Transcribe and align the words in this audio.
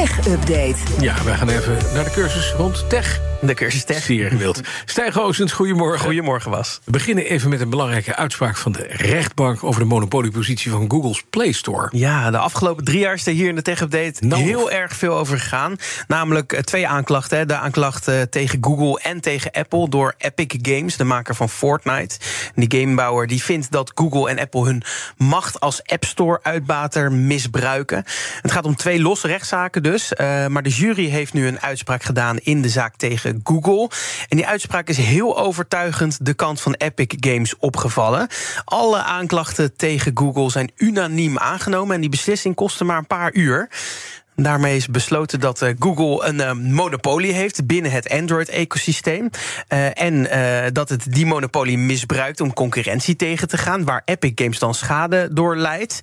Tech 0.00 0.26
Update. 0.26 0.76
Ja, 1.00 1.24
wij 1.24 1.34
gaan 1.34 1.48
even 1.48 1.78
naar 1.94 2.04
de 2.04 2.10
cursus 2.10 2.52
rond 2.52 2.88
tech. 2.88 3.20
De 3.42 3.54
cursus 3.54 3.84
tech. 3.84 4.02
Zie 4.02 4.18
je 4.18 4.28
gewild. 4.28 4.60
Stijn 4.84 5.12
Goosens, 5.12 5.52
goedemorgen. 5.52 6.00
Goedemorgen, 6.06 6.50
Was. 6.50 6.80
We 6.84 6.90
beginnen 6.90 7.24
even 7.24 7.50
met 7.50 7.60
een 7.60 7.70
belangrijke 7.70 8.16
uitspraak 8.16 8.56
van 8.56 8.72
de 8.72 8.86
rechtbank... 8.88 9.64
over 9.64 9.80
de 9.80 9.86
monopoliepositie 9.86 10.70
van 10.70 10.90
Google's 10.90 11.24
Play 11.30 11.52
Store. 11.52 11.88
Ja, 11.92 12.30
de 12.30 12.38
afgelopen 12.38 12.84
drie 12.84 12.98
jaar 12.98 13.14
is 13.14 13.26
er 13.26 13.32
hier 13.32 13.48
in 13.48 13.54
de 13.54 13.62
Tech 13.62 13.80
Update 13.80 14.26
Nou. 14.26 14.42
heel 14.42 14.70
erg 14.70 14.92
veel 14.92 15.14
over 15.16 15.38
gegaan. 15.38 15.76
Namelijk 16.08 16.52
eh, 16.52 16.60
twee 16.60 16.88
aanklachten. 16.88 17.38
hè. 17.38 17.46
De 17.46 17.56
aanklacht 17.56 18.08
eh, 18.08 18.20
tegen 18.20 18.58
Google 18.60 19.00
en 19.02 19.20
tegen 19.20 19.50
Apple 19.50 19.88
door 19.88 20.14
Epic 20.18 20.58
Games, 20.62 20.96
de 20.96 21.04
maker 21.04 21.34
van 21.34 21.48
Fortnite. 21.48 22.16
En 22.54 22.66
die 22.66 22.80
gamebouwer 22.80 23.26
die 23.26 23.42
vindt 23.42 23.70
dat 23.70 23.92
Google 23.94 24.30
en 24.30 24.38
Apple 24.38 24.64
hun 24.64 24.82
macht 25.16 25.60
als 25.60 25.82
App 25.84 26.04
Store-uitbater 26.04 27.12
misbruiken. 27.12 28.04
Het 28.42 28.52
gaat 28.52 28.64
om 28.64 28.76
twee 28.76 29.00
losse 29.00 29.26
rechtszaken 29.26 29.82
dus. 29.90 30.14
eh, 30.14 30.46
maar 30.46 30.62
de 30.62 30.70
jury 30.70 31.08
heeft 31.08 31.32
nu 31.32 31.46
een 31.46 31.60
uitspraak 31.60 32.02
gedaan 32.02 32.38
in 32.38 32.62
de 32.62 32.68
zaak 32.68 32.96
tegen 32.96 33.40
Google. 33.44 33.90
En 34.28 34.36
die 34.36 34.46
uitspraak 34.46 34.88
is 34.88 34.96
heel 34.96 35.38
overtuigend 35.38 36.24
de 36.26 36.34
kant 36.34 36.60
van 36.60 36.74
Epic 36.74 37.16
Games 37.20 37.56
opgevallen. 37.58 38.28
Alle 38.64 39.02
aanklachten 39.02 39.76
tegen 39.76 40.12
Google 40.14 40.50
zijn 40.50 40.70
unaniem 40.76 41.38
aangenomen. 41.38 41.94
En 41.94 42.00
die 42.00 42.10
beslissing 42.10 42.54
kostte 42.54 42.84
maar 42.84 42.98
een 42.98 43.06
paar 43.06 43.34
uur. 43.34 43.68
Daarmee 44.42 44.76
is 44.76 44.86
besloten 44.86 45.40
dat 45.40 45.62
eh, 45.62 45.74
Google 45.78 46.26
een 46.26 46.40
eh, 46.40 46.52
monopolie 46.52 47.32
heeft 47.32 47.66
binnen 47.66 47.92
het 47.92 48.08
Android-ecosysteem. 48.08 49.30
Eh, 49.68 50.02
en 50.02 50.28
dat 50.72 50.88
het 50.88 51.12
die 51.12 51.26
monopolie 51.26 51.78
misbruikt 51.78 52.40
om 52.40 52.52
concurrentie 52.52 53.16
tegen 53.16 53.48
te 53.48 53.58
gaan, 53.58 53.84
waar 53.84 54.02
Epic 54.04 54.32
Games 54.34 54.58
dan 54.58 54.74
schade 54.74 55.28
door 55.32 55.56
leidt. 55.56 56.00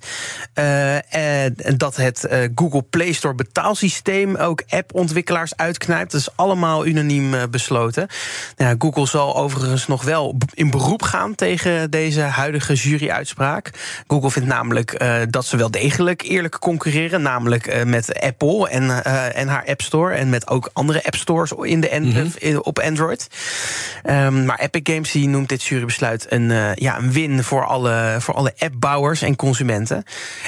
En 1.08 1.54
dat 1.76 1.96
het 1.96 2.28
Google 2.54 2.82
Play 2.82 3.12
Store 3.12 3.34
betaalsysteem 3.34 4.36
ook 4.36 4.62
appontwikkelaars 4.68 5.56
uitknijpt. 5.56 6.12
Dat 6.12 6.20
is 6.20 6.36
allemaal 6.36 6.86
unaniem 6.86 7.50
besloten. 7.50 8.08
Ja, 8.56 8.74
Google 8.78 9.06
zal 9.06 9.36
overigens 9.36 9.86
nog 9.86 10.02
wel 10.02 10.36
in 10.54 10.70
beroep 10.70 11.02
gaan 11.02 11.34
tegen 11.34 11.90
deze 11.90 12.20
huidige 12.20 12.74
juryuitspraak. 12.74 13.70
Google 14.06 14.30
vindt 14.30 14.48
namelijk 14.48 15.04
dat 15.30 15.46
ze 15.46 15.56
wel 15.56 15.70
degelijk 15.70 16.22
eerlijk 16.22 16.58
concurreren, 16.58 17.22
namelijk 17.22 17.66
eh, 17.66 17.84
met 17.84 18.08
Apple 18.28 18.68
en, 18.68 19.02
eh, 19.04 19.36
en 19.36 19.48
haar 19.48 19.64
App 19.66 19.80
Store 19.80 20.14
en 20.14 20.28
met 20.28 20.48
ook 20.48 20.70
andere 20.72 21.04
App 21.04 21.14
Stores 21.14 21.52
in 21.62 21.80
de 21.80 21.88
in- 22.38 22.64
op 22.64 22.78
Android. 22.78 23.26
Ehm, 24.02 24.44
maar 24.44 24.58
Epic 24.58 24.80
Games 24.94 25.10
die 25.12 25.28
noemt 25.28 25.48
dit 25.48 25.62
jurybesluit 25.62 26.26
een, 26.28 26.50
eh, 26.50 26.74
ja, 26.74 26.98
een 26.98 27.12
win 27.12 27.44
voor 27.44 27.66
alle, 27.66 28.16
voor 28.20 28.34
alle 28.34 28.52
appbouwers 28.58 29.22
en 29.22 29.36
consumenten. 29.36 30.04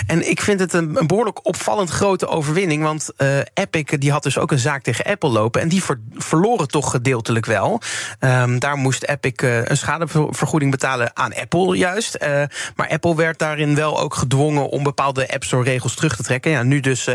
En 0.06 0.30
ik 0.30 0.40
vind 0.40 0.60
het 0.60 0.72
een, 0.72 0.96
een 0.98 1.06
behoorlijk 1.06 1.46
opvallend 1.46 1.90
grote 1.90 2.26
overwinning. 2.28 2.82
Want 2.82 3.08
eh, 3.16 3.38
Epic 3.54 3.84
die 3.98 4.10
had 4.12 4.22
dus 4.22 4.38
ook 4.38 4.52
een 4.52 4.58
zaak 4.58 4.82
tegen 4.82 5.04
Apple 5.04 5.30
lopen. 5.30 5.60
En 5.60 5.68
die 5.68 5.82
ver- 5.84 6.00
verloren 6.14 6.68
toch 6.68 6.90
gedeeltelijk 6.90 7.46
wel. 7.46 7.80
Ehm, 8.18 8.58
daar 8.58 8.76
moest 8.76 9.02
Epic 9.04 9.32
een 9.64 9.76
schadevergoeding 9.76 10.70
betalen 10.70 11.10
aan 11.16 11.34
Apple 11.34 11.76
juist. 11.76 12.18
Maar 12.76 12.88
Apple 12.88 13.16
werd 13.16 13.38
daarin 13.38 13.74
wel 13.74 14.00
ook 14.00 14.14
gedwongen 14.14 14.68
om 14.68 14.82
bepaalde 14.82 15.32
App 15.32 15.44
Store 15.44 15.62
regels 15.64 15.94
terug 15.94 16.16
te 16.16 16.22
trekken. 16.22 16.50
Ja, 16.50 16.62
nu 16.62 16.80
dus 16.80 17.06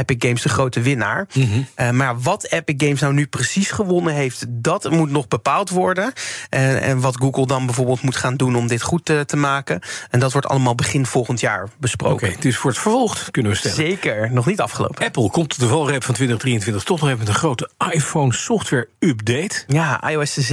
Epic 0.00 0.16
Games 0.18 0.42
de 0.42 0.48
grote 0.48 0.80
winnaar. 0.80 1.26
Eh, 1.74 1.90
maar 1.90 2.20
wat 2.20 2.44
Epic 2.44 2.74
Games 2.76 3.00
nou 3.00 3.12
nu 3.14 3.26
precies 3.26 3.70
gewonnen 3.70 4.14
heeft, 4.14 4.44
dat 4.48 4.90
moet 4.90 5.10
nog 5.10 5.28
bepaald 5.28 5.70
worden. 5.70 6.12
En, 6.48 6.82
en 6.82 7.00
wat 7.00 7.16
Google 7.16 7.46
dan 7.46 7.66
bijvoorbeeld 7.66 8.02
moet 8.02 8.16
gaan 8.16 8.36
doen 8.36 8.56
om 8.56 8.66
dit 8.66 8.82
goed 8.82 9.10
eh, 9.10 9.20
te 9.20 9.36
maken. 9.36 9.80
En 10.10 10.20
dat 10.20 10.32
wordt 10.32 10.46
allemaal 10.46 10.74
begin 10.74 11.06
volgend 11.06 11.40
jaar 11.40 11.62
Oké, 11.62 11.72
besproken. 11.78 12.30
het 12.30 12.44
is 12.44 12.56
voor 12.56 12.70
het 12.70 12.78
vervolgd, 12.78 13.30
kunnen 13.30 13.52
we 13.52 13.58
stellen. 13.58 13.76
Zeker, 13.76 14.32
nog 14.32 14.46
niet 14.46 14.60
afgelopen. 14.60 15.04
Apple 15.04 15.30
komt 15.30 15.58
de 15.60 15.66
valreep 15.66 16.04
van 16.04 16.14
2023 16.14 16.82
toch 16.82 17.00
nog 17.00 17.08
even 17.08 17.18
met 17.18 17.28
een 17.28 17.34
grote 17.34 17.70
iPhone 17.92 18.32
software 18.32 18.88
update. 18.98 19.64
Ja, 19.66 20.08
iOS 20.10 20.52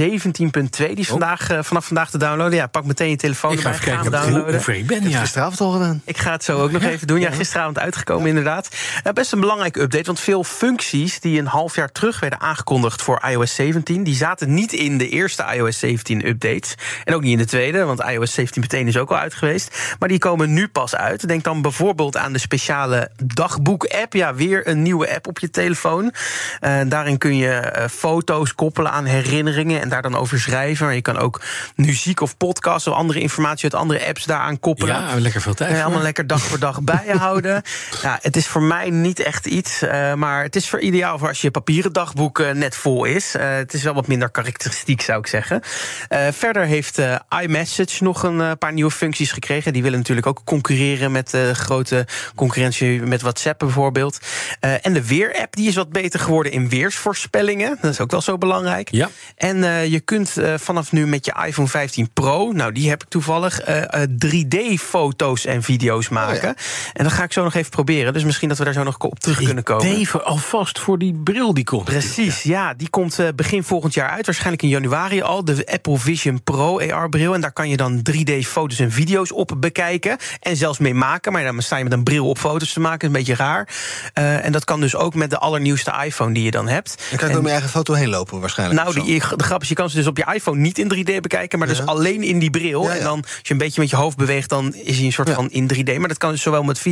die 0.70 0.96
is 0.96 1.08
vandaag, 1.08 1.50
eh, 1.50 1.58
vanaf 1.62 1.86
vandaag 1.86 2.10
te 2.10 2.18
downloaden. 2.18 2.54
Ja, 2.56 2.66
pak 2.66 2.84
meteen 2.84 3.10
je 3.10 3.16
telefoon 3.16 3.52
Ik 3.52 3.60
ga 3.60 3.72
erbij, 3.72 3.80
even 3.80 3.92
kijken 3.92 4.12
hem 4.12 4.20
hoe, 4.22 4.30
hoe 4.30 4.32
downloaden. 4.32 4.62
ver 4.62 4.74
ik 4.74 4.86
ben. 4.86 5.08
Ja. 5.08 5.20
Gisteravond 5.20 5.60
al 5.60 5.70
gedaan. 5.70 6.02
Ik 6.04 6.18
ga 6.18 6.32
het 6.32 6.44
zo 6.44 6.58
ook 6.62 6.70
nog 6.70 6.82
even 6.82 7.06
doen. 7.06 7.20
Ja, 7.20 7.30
gisteravond 7.30 7.78
uitgekomen 7.78 8.28
inderdaad. 8.28 8.68
Ja, 9.04 9.12
best 9.12 9.32
een 9.32 9.37
belangrijke 9.40 9.80
update, 9.80 10.04
want 10.04 10.20
veel 10.20 10.44
functies... 10.44 11.20
die 11.20 11.38
een 11.38 11.46
half 11.46 11.74
jaar 11.74 11.92
terug 11.92 12.20
werden 12.20 12.40
aangekondigd 12.40 13.02
voor 13.02 13.22
iOS 13.28 13.54
17... 13.54 14.02
die 14.02 14.14
zaten 14.14 14.54
niet 14.54 14.72
in 14.72 14.98
de 14.98 15.08
eerste 15.08 15.44
iOS 15.54 15.78
17 15.78 16.26
updates. 16.26 16.74
En 17.04 17.14
ook 17.14 17.22
niet 17.22 17.32
in 17.32 17.38
de 17.38 17.44
tweede, 17.44 17.84
want 17.84 18.00
iOS 18.00 18.40
17.1 18.40 18.44
is 18.70 18.96
ook 18.96 19.10
al 19.10 19.16
uit 19.16 19.34
geweest. 19.34 19.78
Maar 19.98 20.08
die 20.08 20.18
komen 20.18 20.52
nu 20.52 20.68
pas 20.68 20.96
uit. 20.96 21.28
Denk 21.28 21.44
dan 21.44 21.62
bijvoorbeeld 21.62 22.16
aan 22.16 22.32
de 22.32 22.38
speciale 22.38 23.10
dagboek-app. 23.24 24.12
Ja, 24.12 24.34
weer 24.34 24.68
een 24.68 24.82
nieuwe 24.82 25.14
app 25.14 25.26
op 25.26 25.38
je 25.38 25.50
telefoon. 25.50 26.12
Eh, 26.60 26.80
daarin 26.86 27.18
kun 27.18 27.36
je 27.36 27.54
eh, 27.54 27.88
foto's 27.88 28.54
koppelen 28.54 28.92
aan 28.92 29.04
herinneringen... 29.04 29.80
en 29.80 29.88
daar 29.88 30.02
dan 30.02 30.16
over 30.16 30.40
schrijven. 30.40 30.86
Maar 30.86 30.94
je 30.94 31.02
kan 31.02 31.18
ook 31.18 31.40
muziek 31.74 32.20
of 32.20 32.36
podcasts... 32.36 32.88
of 32.88 32.94
andere 32.94 33.20
informatie 33.20 33.64
uit 33.64 33.74
andere 33.74 34.06
apps 34.06 34.24
daaraan 34.24 34.60
koppelen. 34.60 34.94
Ja, 34.94 35.14
lekker 35.20 35.40
veel 35.40 35.54
tijd. 35.54 35.74
Voor. 35.74 35.82
allemaal 35.82 36.02
lekker 36.02 36.26
dag 36.26 36.40
voor 36.40 36.58
dag 36.58 36.82
bijhouden. 36.82 37.62
Ja, 38.02 38.18
het 38.22 38.36
is 38.36 38.46
voor 38.46 38.62
mij 38.62 38.90
niet 38.90 39.20
echt 39.28 39.46
iets. 39.46 39.82
eh, 39.82 40.14
maar 40.14 40.42
het 40.42 40.56
is 40.56 40.68
voor 40.68 40.80
ideaal 40.80 41.18
voor 41.18 41.28
als 41.28 41.40
je 41.40 41.50
papieren 41.50 41.92
dagboek 41.92 42.54
net 42.54 42.76
vol 42.76 43.04
is. 43.04 43.34
Eh, 43.34 43.54
het 43.54 43.74
is 43.74 43.82
wel 43.82 43.94
wat 43.94 44.06
minder 44.06 44.30
karakteristiek, 44.30 45.00
zou 45.00 45.18
ik 45.18 45.26
zeggen. 45.26 45.60
Eh, 46.08 46.26
verder 46.30 46.64
heeft 46.64 47.00
iMessage 47.42 48.04
nog 48.04 48.22
een 48.22 48.58
paar 48.58 48.72
nieuwe 48.72 48.90
functies 48.90 49.32
gekregen. 49.32 49.72
Die 49.72 49.82
willen 49.82 49.98
natuurlijk 49.98 50.26
ook 50.26 50.40
concurreren 50.44 51.12
met 51.12 51.30
de 51.30 51.54
grote 51.54 52.06
concurrentie 52.34 53.02
met 53.02 53.22
WhatsApp 53.22 53.58
bijvoorbeeld. 53.58 54.18
En 54.60 54.92
de 54.92 55.06
Weer-app 55.06 55.56
die 55.56 55.68
is 55.68 55.74
wat 55.74 55.90
beter 55.92 56.20
geworden 56.20 56.52
in 56.52 56.68
weersvoorspellingen. 56.68 57.78
Dat 57.80 57.90
is 57.90 58.00
ook 58.00 58.10
wel 58.10 58.20
zo 58.20 58.38
belangrijk. 58.38 58.90
Ja. 58.90 59.08
En 59.36 59.90
je 59.90 60.00
kunt 60.00 60.34
vanaf 60.56 60.92
nu 60.92 61.06
met 61.06 61.24
je 61.24 61.34
iPhone 61.46 61.68
15 61.68 62.10
Pro, 62.12 62.52
nou 62.52 62.72
die 62.72 62.88
heb 62.88 63.02
ik 63.02 63.08
toevallig, 63.08 63.60
eh, 63.60 64.02
eh, 64.02 64.08
3D-foto's 64.18 65.44
en 65.44 65.62
video's 65.62 66.08
maken. 66.08 66.54
En 66.92 67.04
dat 67.04 67.12
ga 67.12 67.22
ik 67.22 67.32
zo 67.32 67.42
nog 67.42 67.54
even 67.54 67.70
proberen. 67.70 68.12
Dus 68.12 68.24
misschien 68.24 68.48
dat 68.48 68.58
we 68.58 68.64
daar 68.64 68.72
zo 68.72 68.82
nog 68.82 68.98
op 68.98 69.17
terug 69.18 69.42
kunnen 69.42 69.64
komen. 69.64 69.86
Even 69.86 70.24
alvast 70.24 70.78
voor 70.78 70.98
die 70.98 71.14
bril 71.24 71.54
die 71.54 71.64
komt. 71.64 71.84
Precies, 71.84 72.42
ja, 72.42 72.74
die 72.74 72.88
komt 72.90 73.18
eh, 73.18 73.28
begin 73.36 73.64
volgend 73.64 73.94
jaar 73.94 74.08
uit. 74.10 74.26
Waarschijnlijk 74.26 74.62
in 74.62 74.68
januari 74.68 75.22
al. 75.22 75.44
De 75.44 75.66
Apple 75.72 75.98
Vision 75.98 76.42
Pro 76.42 76.80
AR-bril. 76.80 77.34
En 77.34 77.40
daar 77.40 77.52
kan 77.52 77.68
je 77.68 77.76
dan 77.76 78.02
3D-foto's 78.10 78.78
en 78.78 78.92
video's 78.92 79.34
op 79.34 79.52
bekijken. 79.56 80.16
En 80.40 80.56
zelfs 80.56 80.78
mee 80.78 80.94
maken. 80.94 81.32
Maar 81.32 81.44
dan 81.44 81.62
sta 81.62 81.76
je 81.76 81.84
met 81.84 81.92
een 81.92 82.02
bril 82.04 82.28
op 82.28 82.38
foto's 82.38 82.72
te 82.72 82.80
maken. 82.80 83.06
Een 83.06 83.12
beetje 83.12 83.34
raar. 83.34 83.68
Eh, 84.14 84.44
en 84.44 84.52
dat 84.52 84.64
kan 84.64 84.80
dus 84.80 84.96
ook 84.96 85.14
met 85.14 85.30
de 85.30 85.38
allernieuwste 85.38 85.92
iPhone 86.04 86.34
die 86.34 86.42
je 86.44 86.50
dan 86.50 86.68
hebt. 86.68 86.96
Dan 86.96 87.04
kan 87.08 87.14
ik 87.18 87.20
En- 87.22 87.32
door 87.32 87.42
mijn 87.42 87.52
eigen 87.54 87.70
foto 87.70 87.92
heen 87.94 88.08
lopen 88.08 88.40
waarschijnlijk. 88.40 88.80
nou, 88.80 89.00
die, 89.04 89.20
de 89.36 89.42
grap 89.44 89.62
is, 89.62 89.68
je 89.68 89.74
kan 89.74 89.90
ze 89.90 89.96
dus 89.96 90.06
op 90.06 90.16
je 90.16 90.26
iPhone 90.34 90.60
niet 90.60 90.78
in 90.78 90.88
3D 90.94 91.20
bekijken, 91.20 91.58
maar 91.58 91.68
dus 91.68 91.86
alleen 91.86 92.22
in 92.22 92.38
die 92.38 92.50
bril. 92.50 92.82
Ja, 92.82 92.92
ja. 92.92 92.96
En 92.98 93.04
dan, 93.04 93.20
als 93.22 93.38
je 93.42 93.52
een 93.52 93.58
beetje 93.58 93.80
met 93.80 93.90
je 93.90 93.96
hoofd 93.96 94.16
beweegt, 94.16 94.48
dan 94.48 94.74
is 94.74 94.96
hij 94.96 95.04
een 95.06 95.12
soort 95.12 95.28
Ja. 95.28 95.34
van 95.34 95.50
in 95.50 95.66
3D. 95.74 95.98
Maar 95.98 96.08
dat 96.08 96.18
kan 96.18 96.30
dus 96.30 96.42
zowel 96.42 96.62
met 96.62 96.82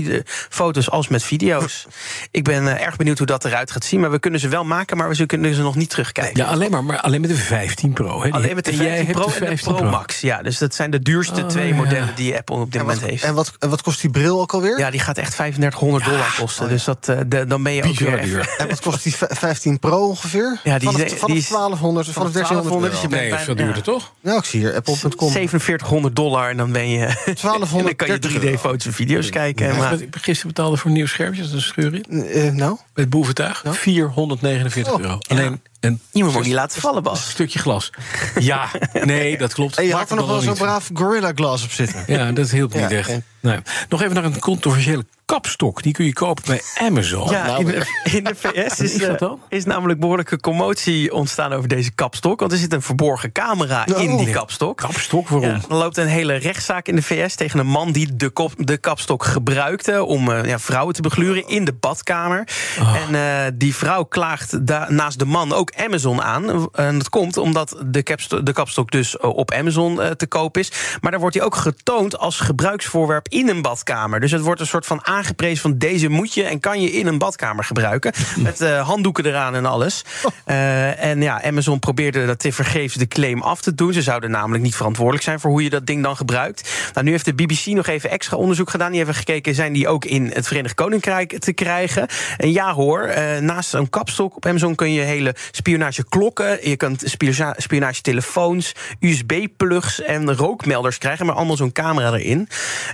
foto's 0.48 0.91
als 0.91 1.08
met 1.08 1.22
video's. 1.22 1.87
Ik 2.31 2.44
ben 2.44 2.69
eh, 2.77 2.87
erg 2.87 2.97
benieuwd 2.97 3.19
hoe 3.19 3.27
dat 3.27 3.44
eruit 3.44 3.71
gaat 3.71 3.84
zien. 3.84 4.00
Maar 4.00 4.10
we 4.10 4.19
kunnen 4.19 4.41
ze 4.41 4.49
wel 4.49 4.65
maken, 4.65 4.97
maar 4.97 5.09
we 5.09 5.27
kunnen 5.27 5.54
ze 5.54 5.62
nog 5.62 5.75
niet 5.77 5.91
terugkijken. 5.91 6.43
Ja, 6.43 6.49
alleen 6.50 6.71
maar, 6.71 6.84
maar 6.84 7.00
alleen 7.00 7.21
met 7.21 7.31
de 7.31 7.37
15 7.37 7.93
Pro. 7.93 8.23
Hè. 8.23 8.31
Alleen 8.31 8.55
met 8.55 8.64
de 8.64 8.70
en 8.70 8.76
jij 8.76 8.87
15 8.87 9.06
hebt 9.06 9.19
Pro 9.19 9.26
de 9.26 9.35
en 9.35 9.40
de 9.40 9.46
15 9.46 9.75
Pro 9.75 9.85
Max. 9.90 10.20
Ja, 10.20 10.43
dus 10.43 10.58
dat 10.58 10.75
zijn 10.75 10.90
de 10.90 11.00
duurste 11.02 11.40
Oh, 11.43 11.46
twee 11.49 11.69
ja. 11.69 11.75
modellen 11.75 12.12
die 12.14 12.37
Apple 12.37 12.56
op 12.56 12.64
dit 12.73 12.75
en, 12.75 12.81
moment 12.81 13.00
wat, 13.00 13.11
heeft. 13.11 13.23
en, 13.23 13.35
wat, 13.35 13.52
en 13.58 13.69
wat 13.69 13.82
kost 13.82 14.00
die 14.00 14.11
bril 14.11 14.40
ook 14.40 14.52
alweer? 14.55 14.79
ja, 14.79 14.90
die 14.90 15.00
gaat 15.00 15.19
echt 15.19 15.35
3500 15.37 16.05
dollar 16.05 16.35
kosten. 16.38 16.69
Dus 16.69 16.85
dat, 16.85 17.08
eh, 17.08 17.19
de- 17.26 17.46
dan 17.46 17.62
ben 17.62 17.73
je 17.73 17.85
ook 17.85 17.99
weer 17.99 18.23
duur. 18.23 18.55
En 18.58 18.69
wat 18.69 18.81
kost 18.81 19.02
die 19.02 19.14
v- 19.17 19.23
15 19.29 19.79
Pro 19.79 20.06
ongeveer? 20.08 20.61
Ja, 20.64 20.79
die 20.79 20.88
vanaf, 20.90 21.05
is- 21.06 21.12
vanaf 21.12 21.26
die 21.26 21.37
is- 21.37 21.49
1200, 21.49 22.08
vanaf 22.08 22.32
1300 22.32 22.93
dus 22.93 23.00
je 23.00 23.06
euro. 23.06 23.08
bent 23.08 23.20
Nee, 23.20 23.31
bijna- 23.31 23.44
veel 23.44 23.55
duurder 23.56 23.76
ja. 23.76 23.82
toch? 23.82 24.12
Nou, 24.20 24.38
ik 24.38 24.44
zie 24.44 24.61
hier 24.61 24.75
apple.com. 24.75 25.31
4700 25.31 26.17
dollar 26.17 26.50
en 26.50 26.56
dan 26.56 26.73
ben 26.73 26.88
je. 26.88 27.05
en 27.06 27.37
dan 27.85 27.96
kan 27.96 28.08
je 28.08 28.19
3D-foto's 28.19 28.87
en 28.87 28.93
video's 28.93 29.31
kijken. 29.31 29.67
Ja, 29.67 29.75
maar, 29.76 29.96
gisteren 30.11 30.55
betaalde 30.55 30.76
voor 30.76 30.90
een 30.90 30.96
nieuw 30.96 31.06
schermpje, 31.06 31.40
dat 31.40 31.49
is 31.50 31.55
een 31.56 31.61
scheur 31.61 31.94
in. 31.94 32.05
Eh, 32.08 32.50
nou, 32.53 32.76
Met 32.94 33.11
boeventuig, 33.11 33.62
449 33.67 34.93
Oh. 34.93 35.00
euro. 35.00 35.19
Alleen 35.29 35.61
Een 35.81 36.00
Je 36.12 36.25
moet 36.25 36.32
hem 36.32 36.43
niet 36.43 36.52
laten 36.52 36.81
vallen, 36.81 36.96
een 36.96 37.02
Bas. 37.02 37.31
stukje 37.31 37.58
glas. 37.58 37.90
Ja, 38.38 38.69
nee, 39.05 39.38
dat 39.38 39.55
klopt. 39.55 39.78
En 39.78 39.84
je 39.87 39.93
had 39.94 40.11
er 40.11 40.17
nog 40.17 40.26
wel 40.26 40.40
zo'n 40.40 40.55
braaf 40.55 40.90
Gorilla 40.94 41.32
Glass 41.34 41.64
op 41.64 41.70
zitten. 41.70 42.05
Ja, 42.06 42.32
dat 42.32 42.50
hielp 42.50 42.73
niet 42.75 42.82
Ja, 42.90 42.96
echt. 42.96 43.08
en- 43.08 43.25
Nee. 43.40 43.58
Nog 43.88 44.02
even 44.02 44.14
naar 44.14 44.25
een 44.25 44.38
controversiële 44.38 45.05
kapstok. 45.25 45.82
Die 45.82 45.93
kun 45.93 46.05
je 46.05 46.12
kopen 46.12 46.44
bij 46.46 46.61
Amazon. 46.81 47.31
Ja, 47.31 47.46
nou 47.46 47.61
in, 47.61 47.67
de, 47.67 47.87
in 48.17 48.25
de 48.25 48.34
VS 48.34 48.81
is, 48.81 49.02
eh, 49.02 49.32
is 49.49 49.64
namelijk 49.64 50.00
behoorlijke 50.00 50.40
commotie 50.40 51.12
ontstaan 51.14 51.52
over 51.52 51.69
deze 51.69 51.90
kapstok. 51.90 52.40
Want 52.40 52.52
er 52.52 52.58
zit 52.58 52.73
een 52.73 52.82
verborgen 52.82 53.32
camera 53.32 53.87
Oh. 53.94 54.02
in 54.02 54.17
die 54.17 54.31
kapstok. 54.31 54.76
Kapstok, 54.76 55.28
waarom? 55.28 55.49
Ja, 55.50 55.61
er 55.69 55.75
loopt 55.75 55.96
een 55.96 56.06
hele 56.06 56.34
rechtszaak 56.34 56.88
in 56.88 56.96
de 56.96 57.02
VS 57.02 57.34
tegen 57.34 57.58
een 57.58 57.67
man 57.67 57.93
die 57.93 58.17
de, 58.17 58.31
kop, 58.31 58.52
de 58.56 58.76
kapstok 58.78 59.25
gebruikte 59.25 60.05
om 60.05 60.31
eh, 60.32 60.44
ja, 60.44 60.58
vrouwen 60.58 60.94
te 60.94 61.02
begluren 61.02 61.49
in 61.49 61.64
de 61.64 61.73
badkamer. 61.73 62.49
Oh. 62.81 62.96
En 63.08 63.14
eh, 63.14 63.50
die 63.55 63.75
vrouw 63.75 64.05
klaagt 64.05 64.67
da- 64.67 64.87
naast 64.90 65.19
de 65.19 65.25
man 65.25 65.52
ook 65.52 65.65
Amazon 65.76 66.22
aan. 66.22 66.68
En 66.72 66.98
dat 66.98 67.08
komt 67.08 67.36
omdat 67.36 67.76
de, 67.86 68.52
kapstok, 68.52 68.90
dus 68.90 69.16
eh, 69.16 69.36
op 69.36 69.52
Amazon 69.52 70.02
eh, 70.02 70.10
te 70.10 70.26
koop 70.26 70.56
is. 70.56 70.72
Maar 71.00 71.10
daar 71.10 71.20
wordt 71.20 71.36
hij 71.36 71.44
ook 71.44 71.54
getoond 71.54 72.18
als 72.18 72.40
gebruiksvoorwerp 72.40 73.28
in 73.28 73.48
een 73.48 73.62
badkamer. 73.62 74.20
Dus 74.20 74.30
het 74.30 74.40
wordt 74.40 74.60
een 74.60 74.66
soort 74.66 74.86
van 74.86 75.06
aangeprezen 75.06 75.62
van 75.62 75.78
deze 75.78 76.08
moet 76.08 76.34
je 76.34 76.42
en 76.42 76.60
kan 76.60 76.80
je 76.80 76.92
in 76.92 77.06
een 77.06 77.18
badkamer 77.18 77.64
gebruiken. 77.64 78.12
Met 78.36 78.60
eh, 78.60 78.86
handdoeken 78.86 79.26
eraan 79.26 79.54
en 79.54 79.66
alles. 79.66 80.04
En 80.44 81.22
ja, 81.22 81.42
Amazon 81.42 81.78
probeerde 81.78 82.26
dat 82.26 82.38
te 82.38 82.52
vergeefs 82.52 82.94
de 82.94 83.08
claim 83.08 83.42
af 83.42 83.60
te 83.60 83.74
doen. 83.74 83.92
Ze 83.92 84.02
zouden 84.02 84.30
namelijk 84.30 84.62
niet 84.62 84.76
verantwoordelijk 84.76 85.24
zijn 85.24 85.40
voor 85.40 85.50
hoe 85.50 85.62
je 85.62 85.70
dat 85.70 85.86
ding 85.86 86.02
dan 86.02 86.16
gebruikt. 86.16 86.90
Nou, 86.92 87.06
nu 87.06 87.12
heeft 87.12 87.24
de 87.24 87.34
BBC 87.34 87.66
nog 87.66 87.86
even 87.86 88.10
extra 88.10 88.36
onderzoek 88.36 88.70
gedaan. 88.70 88.88
Die 88.88 88.96
hebben 88.96 89.16
gekeken, 89.16 89.54
zijn 89.54 89.72
die 89.72 89.88
ook 89.88 90.04
in 90.04 90.30
het 90.34 90.46
Verenigd 90.46 90.74
Koninkrijk 90.74 91.38
te 91.38 91.52
krijgen? 91.52 92.06
En 92.36 92.52
ja 92.52 92.72
hoor, 92.72 93.14
naast 93.40 93.74
een 93.74 93.90
kapstok 93.90 94.36
op 94.36 94.46
Amazon 94.46 94.74
kun 94.74 94.92
je 94.92 95.00
hele 95.00 95.34
spionageklokken... 95.56 96.69
je 96.69 96.76
kunt 96.76 97.03
spiona- 97.05 97.55
spionagetelefoons, 97.56 98.75
USB-plugs 99.00 100.03
en 100.03 100.35
rookmelders 100.35 100.99
krijgen... 100.99 101.26
maar 101.26 101.35
allemaal 101.35 101.56
zo'n 101.56 101.73
camera 101.73 102.12
erin. 102.12 102.49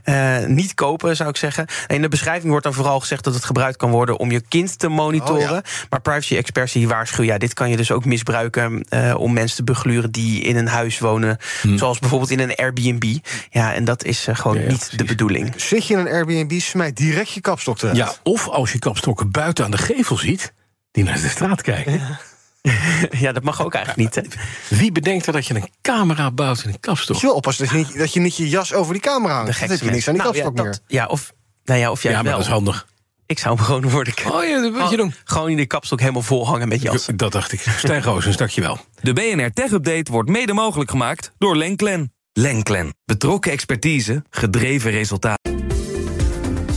Eh, 0.05 0.45
niet 0.47 0.75
kopen, 0.75 1.17
zou 1.17 1.29
ik 1.29 1.37
zeggen. 1.37 1.67
En 1.87 1.97
in 1.97 2.03
de 2.03 2.09
beschrijving 2.09 2.49
wordt 2.51 2.65
dan 2.65 2.75
vooral 2.75 3.01
gezegd 3.01 3.25
dat 3.25 3.35
het 3.35 3.45
gebruikt 3.45 3.77
kan 3.77 3.91
worden... 3.91 4.19
om 4.19 4.31
je 4.31 4.41
kind 4.49 4.79
te 4.79 4.89
monitoren. 4.89 5.43
Oh, 5.43 5.49
ja. 5.49 5.87
Maar 5.91 6.01
privacy-experts 6.01 6.73
die 6.73 6.89
waarschuwen... 6.89 7.27
ja, 7.33 7.39
dit 7.39 7.55
kan 7.55 7.71
je 7.71 7.77
dus 7.77 7.91
ook 7.91 8.05
misbruiken 8.05 8.85
eh, 8.89 9.15
om 9.19 9.33
mensen 9.33 9.57
te 9.57 9.65
begluren... 9.65 10.11
die 10.11 10.41
in 10.43 10.57
een 10.57 10.69
huis 10.69 10.99
wonen, 10.99 11.37
zoals 11.75 11.99
bijvoorbeeld 11.99 12.31
in 12.31 12.41
een 12.41 12.55
Airbnb. 12.55 13.17
Ja, 13.51 13.75
en 13.75 13.85
dat 13.85 14.05
is 14.05 14.27
eh, 14.27 14.37
gewoon 14.37 14.57
Ja, 14.57 14.63
ja, 14.63 14.69
niet 14.69 14.79
precies. 14.79 14.99
de 14.99 15.05
bedoeling. 15.05 15.53
Zit 15.57 15.87
je 15.87 15.95
in 15.95 16.01
een 16.01 16.13
Airbnb, 16.13 16.61
smijt 16.61 16.97
direct 16.97 17.33
je 17.33 17.41
kapstok 17.41 17.83
eruit. 17.83 17.97
Ja, 17.97 18.13
of 18.23 18.49
als 18.49 18.73
je 18.73 18.79
kapstokken 18.79 19.31
buiten 19.31 19.65
aan 19.65 19.71
de 19.71 19.79
gevel 19.79 20.17
ziet, 20.17 20.53
die 20.91 21.05
naar 21.05 21.21
de 21.21 21.29
straat 21.29 21.63
kijken. 21.63 22.19
ja, 23.25 23.33
dat 23.33 23.43
mag 23.43 23.65
ook 23.65 23.75
eigenlijk 23.75 24.15
niet. 24.15 24.25
Hè? 24.69 24.77
Wie 24.77 24.93
bedenkt 24.93 25.27
er 25.27 25.33
dat 25.33 25.47
je 25.47 25.55
een 25.55 25.69
camera 25.83 26.31
bouwt 26.31 26.63
in 26.65 26.69
een 26.71 26.81
kapstok? 26.81 27.17
Je 27.17 27.27
wel 27.27 27.35
oppassen 27.37 27.65
dat 27.65 27.73
je, 27.73 27.79
niet, 27.79 27.99
dat 27.99 28.13
je 28.13 28.21
niet 28.21 28.37
je 28.37 28.49
jas 28.49 28.73
over 28.75 28.93
die 28.93 29.03
camera 29.03 29.33
hangt. 29.35 29.47
Dan 29.47 29.55
gekste 29.55 29.75
heb 29.77 29.85
je 29.85 29.91
niks 29.91 30.09
aan 30.09 30.15
die 30.15 30.23
mensen. 30.23 30.43
kapstok 30.43 30.65
Nou, 30.65 30.69
ja, 30.69 30.73
meer. 30.73 30.73
dat- 30.73 30.97
ja, 30.99 31.07
of, 31.07 31.33
nou 31.65 31.81
ja, 31.81 31.91
of 31.91 32.03
jij 32.03 32.11
Ja, 32.13 32.17
maar 32.17 32.27
wel. 32.27 32.37
dat 32.37 32.47
is 32.47 32.53
handig. 32.53 32.87
Ik 33.27 33.39
zou 33.39 33.55
hem 33.57 33.65
gewoon 33.65 33.91
worden. 33.91 34.15
Oh 34.33 34.45
ja, 34.45 34.61
dat 34.61 34.73
moet 34.73 34.91
je 34.91 34.97
doen. 34.97 35.15
Gewoon 35.25 35.51
in 35.51 35.57
de 35.57 35.67
kapstok 35.67 36.01
helemaal 36.01 36.23
vol 36.23 36.47
hangen 36.47 36.69
met 36.69 36.83
jassen. 36.83 37.17
Dat 37.17 37.33
dacht 37.33 37.53
ik. 37.53 37.61
Stijn 37.61 38.03
Roosens, 38.03 38.37
dankjewel. 38.37 38.79
De 39.01 39.13
BNR 39.13 39.51
Tech 39.53 39.71
Update 39.71 40.13
wordt 40.13 40.29
mede 40.29 40.53
mogelijk 40.53 40.91
gemaakt 40.91 41.33
door 41.39 41.57
Lenklen. 41.57 42.13
Lenklen. 42.33 42.95
Betrokken 43.05 43.53
expertise, 43.53 44.25
gedreven 44.31 44.91
resultaten. 44.91 45.62